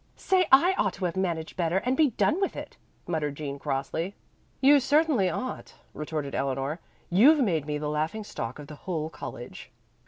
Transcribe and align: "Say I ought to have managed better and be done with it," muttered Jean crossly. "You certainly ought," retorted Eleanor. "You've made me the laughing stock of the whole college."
"Say 0.15 0.47
I 0.51 0.73
ought 0.79 0.93
to 0.93 1.05
have 1.05 1.15
managed 1.15 1.55
better 1.55 1.77
and 1.77 1.95
be 1.95 2.09
done 2.09 2.41
with 2.41 2.55
it," 2.55 2.75
muttered 3.05 3.35
Jean 3.35 3.59
crossly. 3.59 4.15
"You 4.59 4.79
certainly 4.79 5.29
ought," 5.29 5.75
retorted 5.93 6.33
Eleanor. 6.33 6.79
"You've 7.11 7.41
made 7.43 7.67
me 7.67 7.77
the 7.77 7.87
laughing 7.87 8.23
stock 8.23 8.57
of 8.57 8.65
the 8.65 8.73
whole 8.73 9.11
college." 9.11 9.69